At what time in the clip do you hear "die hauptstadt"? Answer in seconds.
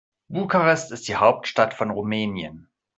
1.07-1.75